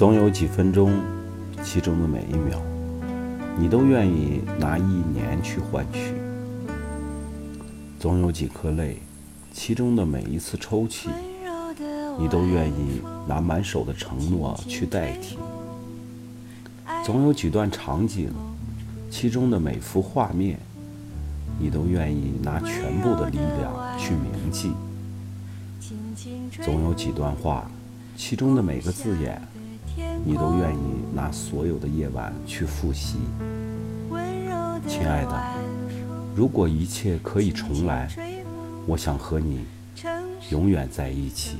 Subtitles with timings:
[0.00, 0.98] 总有几分钟，
[1.62, 2.58] 其中的每一秒，
[3.58, 6.14] 你都愿意拿一年去换取。
[7.98, 8.96] 总有几颗泪，
[9.52, 11.10] 其中的每一次抽泣，
[12.18, 15.36] 你都愿意拿满手的承诺去代替。
[17.04, 18.30] 总有几段场景，
[19.10, 20.58] 其中的每幅画面，
[21.58, 24.72] 你都愿意拿全部的力量去铭记。
[26.62, 27.70] 总有几段话，
[28.16, 29.38] 其中的每个字眼，
[30.24, 33.18] 你都愿意拿所有的夜晚去复习。
[34.86, 35.42] 亲爱的，
[36.34, 38.08] 如果一切可以重来，
[38.86, 39.64] 我想和你
[40.50, 41.56] 永远在一起。